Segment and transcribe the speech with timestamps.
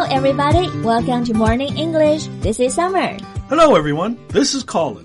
[0.00, 0.66] Hello, everybody.
[0.82, 2.26] Welcome to Morning English.
[2.40, 3.18] This is Summer.
[3.50, 4.16] Hello, everyone.
[4.32, 5.04] This is Colin.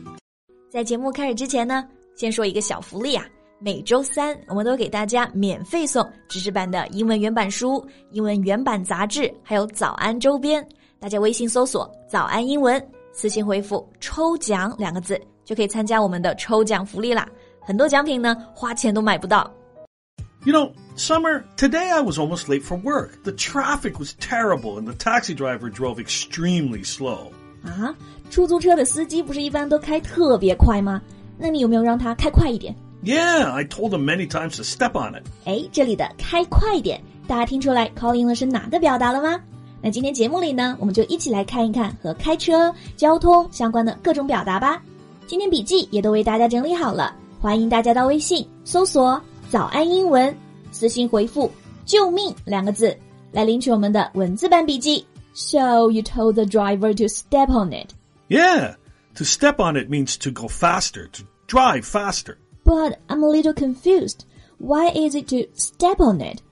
[0.72, 1.84] 在节目开始之前呢，
[2.16, 3.26] 先说一个小福利啊。
[3.60, 10.66] 每周三，我们都给大家免费送知识版的英文原版书、英文原版杂志，还有早安周边。
[10.98, 12.82] 大家微信搜索“早安英文”，
[13.12, 17.28] 私信回复“抽奖”两个字，就可以参加我们的抽奖福利啦。
[17.60, 19.52] 很多奖品呢，花钱都买不到。
[20.46, 23.24] You know, Summer, today I was almost late for work.
[23.24, 27.32] The traffic was terrible and the taxi driver drove extremely slow.
[27.64, 27.96] 啊，
[28.30, 31.02] 出租车的司机不是一般都开特别快吗？
[31.40, 35.24] 那你有没有让他开快一点？Yeah, I told him many times to step on it.
[35.46, 39.42] 哎，这里的开快一点，大家听出来 call 用的是哪个表达了吗？
[39.82, 44.80] 那今天节目里呢，我们就一起来看一看和开车、交通相关的各种表达吧。
[45.26, 49.20] 今天笔记也都为大家整理好了，欢迎大家到微信搜索
[49.51, 50.35] “早安英文”，
[50.73, 51.51] 私信回复“
[51.85, 52.97] 救命”两个字
[53.33, 55.05] 来领取我们的文字版笔记。
[55.33, 57.91] So you told the driver to step on it.
[58.29, 58.75] Yeah,
[59.15, 62.37] to step on it means to go faster, to drive faster.
[62.65, 64.25] But I'm a little confused.
[64.59, 66.43] Why is it to step on it?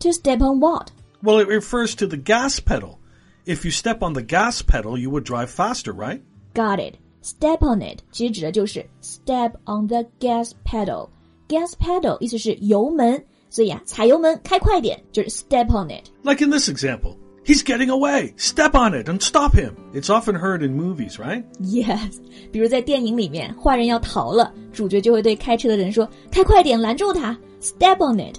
[0.00, 0.90] To step on what?
[1.22, 2.98] Well, it refers to the gas pedal.
[3.44, 6.22] If you step on the gas pedal, you would drive faster, right?
[6.54, 6.96] Got it.
[7.22, 11.08] Step on it 其实指的就是 step on the gas pedal.
[11.48, 16.08] Gas pedal 意思是油门，所以啊，踩油门开快点就是 step on it.
[16.22, 17.16] Like in this example.
[17.42, 18.34] He's getting away.
[18.36, 19.72] Step on it and stop him.
[19.94, 21.42] It's often heard in movies, right?
[21.60, 22.18] Yes，
[22.52, 28.36] 比如在电影里面，坏人要逃了，主角就会对开车的人说：“开快点，拦住他，step on it。”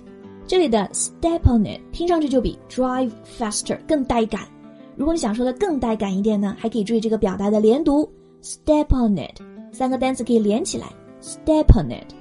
[0.48, 4.48] 这里的 step on it 听上去就比 drive faster 更带感。
[4.96, 8.08] 如果你想说的更带感一点呢，还可以注意这个表达的连读，
[8.44, 9.42] step on it，
[9.74, 10.88] 三个单词可以连起来，
[11.22, 12.14] step on it。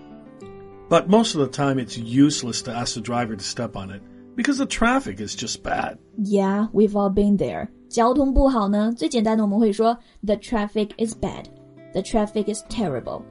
[0.89, 4.03] But most of the time, it's useless to ask the driver to step on it
[4.35, 5.99] because the traffic is just bad.
[6.19, 7.69] Yeah, we've all been there.
[7.89, 11.45] 交通不好呢，最简单的我们会说 the traffic is bad.
[11.93, 13.23] The traffic is terrible.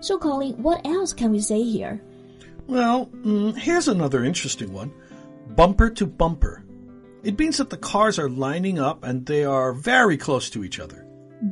[0.00, 2.00] So, Colin, what else can we say here?
[2.68, 4.90] Well, mm, here's another interesting one
[5.56, 6.62] bumper to bumper.
[7.24, 10.78] It means that the cars are lining up and they are very close to each
[10.78, 11.04] other.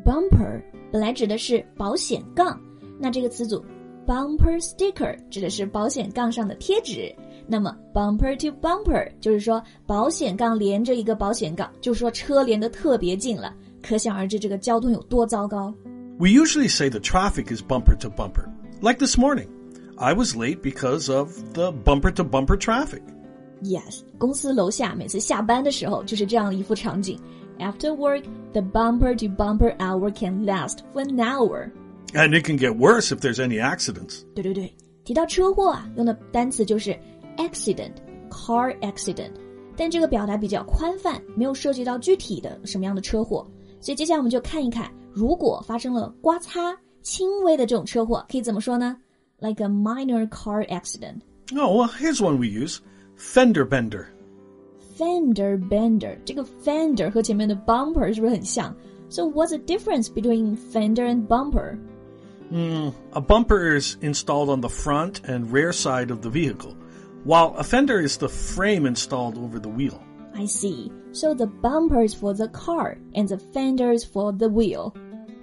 [0.05, 2.61] Bumper 本来指的是保险杠，
[3.01, 3.65] 那这个词组
[4.07, 7.15] bumper sticker 指的是保险杠上的贴纸。
[7.47, 13.55] 那么 bumper to bumper 就是说保险杠连着一个保险杠，就是说车连得特别近了。
[13.83, 15.73] 可想而知这个交通有多糟糕。
[16.19, 18.49] We usually say the traffic is bumper to bumper.
[18.81, 19.49] Like this morning,
[19.97, 23.03] I was late because of the bumper to bumper traffic.
[23.63, 27.19] Yes，公司楼下每次下班的时候就是这样一副场景。
[27.59, 31.71] After work, the bumper to bumper hour can last for an hour.
[32.15, 34.23] And it can get worse if there's any accidents.
[34.35, 34.73] 对对对，
[35.05, 36.97] 提到车祸啊，用的单词就是
[37.37, 39.33] accident，car accident，
[39.77, 43.47] 但这个表达比较宽泛，没有涉及到具体的什么样的车祸。
[43.81, 48.97] 所以接下来我们就看一看，如果发生了刮擦、轻微的这种车祸，可以怎么说呢？
[49.39, 51.21] Like a minor car accident.
[51.55, 52.79] Oh, well, here's one we use
[53.19, 54.07] fender bender.
[54.97, 58.75] Fender bender，这个 fender 和前面的 bumper 是不是很像？
[59.11, 61.77] So what's the difference between fender and bumper?
[63.13, 66.75] A bumper is installed on the front and rear side of the vehicle,
[67.25, 70.01] while a fender is the frame installed over the wheel.
[70.35, 70.93] I see.
[71.13, 74.93] So the bumper is for the car and the fender is for the wheel.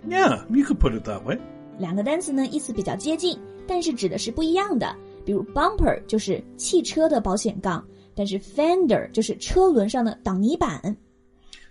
[0.07, 1.39] Yeah, you could put it that way.
[1.79, 3.37] 两个单词呢意思比较接近，
[3.67, 4.95] 但是指的是不一样的。
[5.25, 7.83] 比如 bumper 就是汽车的保险杠，
[8.13, 10.95] 但是 fender 就是车轮上的挡泥板。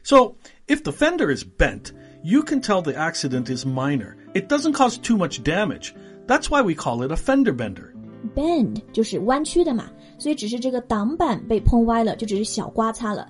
[0.03, 0.35] So,
[0.67, 1.93] if the fender is bent,
[2.25, 4.17] you can tell the accident is minor.
[4.37, 5.95] It doesn't cause too much damage.
[6.27, 7.93] That's why we call it a fender bender.
[8.35, 13.29] bend 就是弯曲的嘛，所以只是这个挡板被碰歪了，就只是小刮擦了。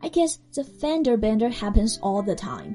[0.00, 2.74] I guess the fender bender happens all the time.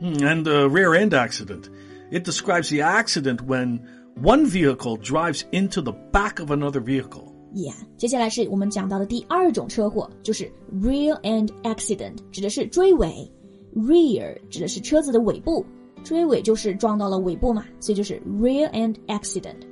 [0.00, 1.70] Hmm, And the rear end accident.
[2.10, 3.80] It describes the accident when
[4.20, 7.32] one vehicle drives into the back of another vehicle.
[7.54, 10.50] Yeah，接下来是我们讲到的第二种车祸，就是
[10.82, 13.30] rear end accident，指的是追尾。
[13.74, 15.64] rear 指的是车子的尾部，
[16.02, 19.66] 追尾就是撞到了尾部嘛，所以就是 rear end accident。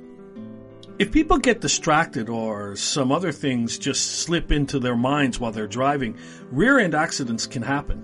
[0.97, 5.67] If people get distracted or some other things just slip into their minds while they're
[5.67, 6.15] driving,
[6.53, 7.97] rear end accidents can happen.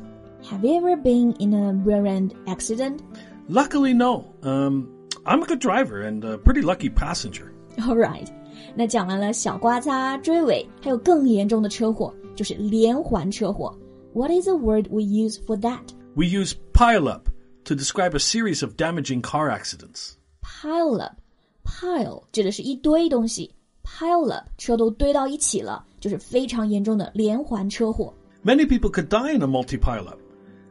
[0.50, 3.02] Have you ever been in a rear end accident?
[3.48, 4.34] Luckily, no.
[4.44, 4.90] Um,
[5.26, 7.54] I'm a good driver and a pretty lucky passenger.
[7.88, 8.28] All right，
[8.76, 13.74] 那讲完了小刮擦、追尾，还有更严重的车祸，就是连环车祸。
[14.14, 15.94] What is the word we use for that?
[16.16, 17.25] We use pile up
[17.66, 20.14] to describe a series of damaging car accidents.
[20.42, 21.18] Pile up.
[21.64, 28.14] Pile 指的是一堆东西，pile up 车都堆到一起了，就是非常严重的连环车祸。
[28.44, 30.18] Many people could die in a multi-pileup.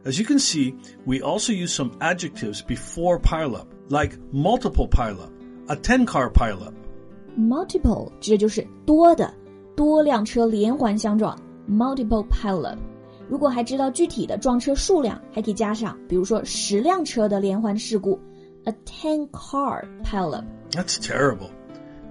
[0.03, 0.75] As you can see,
[1.05, 5.29] we also use some adjectives before pileup, like multiple pileup,
[5.67, 6.73] a 10-car pileup.
[7.37, 9.33] Multiple 指的就是多的，
[9.75, 12.77] 多辆车连环相撞，multiple pileup。
[13.29, 18.19] 如果还知道具体的撞车数量，还可以加上，比如说十辆车的连环事故，
[18.65, 20.43] a ten car pileup。
[20.71, 21.49] That's terrible.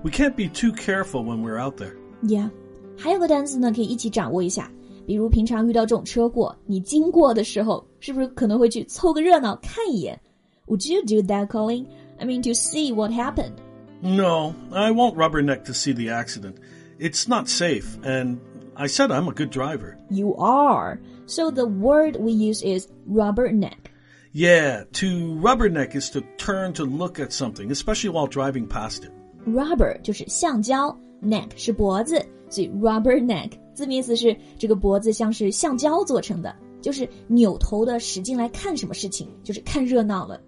[0.02, 1.94] We can't be too careful when we're out there.
[2.22, 2.50] Yeah，
[2.96, 4.70] 还有个单词呢，可以一起掌握一下。
[5.06, 10.18] 比如平常遇到这种车祸，你经过的时候，是不是可能会去凑个热闹看一眼？
[10.66, 11.86] Would you do that, Colin?
[12.18, 13.54] I mean, to see what happened.
[14.02, 16.54] No, I won't rubberneck to see the accident.
[16.98, 18.38] It's not safe, and
[18.76, 19.96] I said I'm a good driver.
[20.10, 20.98] You are.
[21.26, 23.90] So the word we use is rubberneck.
[24.32, 29.12] Yeah, to rubberneck is to turn to look at something, especially while driving past it.
[29.44, 40.40] Rubber 就是橡胶，neck 是脖子，所以 rubberneck 字面意思是这个脖子像是橡胶做成的，就是扭头的使劲来看什么事情，就是看热闹了。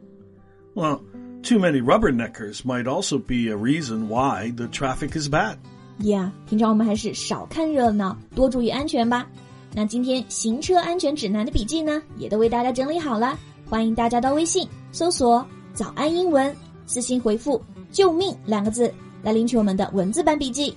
[0.74, 1.00] Well,
[1.42, 5.56] too many rubberneckers might also be a reason why the traffic is bad.
[5.99, 9.27] Yeah，平常我们还是少看热闹，多注意安全吧。
[9.73, 13.37] 那今天行车安全指南的笔记呢，也都为大家整理好了，
[13.69, 16.55] 欢迎大家到微信搜索“早安英文”，
[16.85, 17.61] 私信回复
[17.91, 20.75] “救命”两个字来领取我们的文字版笔记。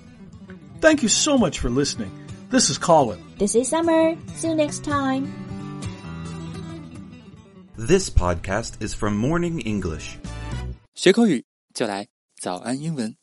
[0.80, 2.08] Thank you so much for listening.
[2.50, 3.18] This is Colin.
[3.38, 4.16] This is Summer.
[4.36, 5.28] See you next time.
[7.76, 10.16] This podcast is from Morning English.
[10.94, 11.44] 学口语
[11.74, 13.19] 就来早安英文。